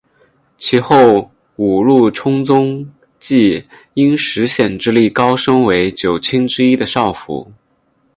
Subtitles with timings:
[0.57, 3.63] 其后五鹿充宗即
[3.93, 7.51] 因石显之力高升为九卿之一的少府。